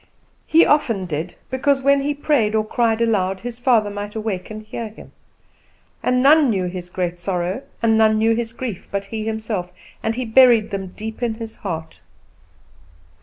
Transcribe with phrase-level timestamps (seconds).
[0.47, 4.63] He often did, because, when he prayed or cried aloud, his father might awake and
[4.63, 5.11] hear him;
[6.01, 10.15] and none knew his great sorrow, and none knew his grief, but he himself, and
[10.15, 11.99] he buried them deep in his heart.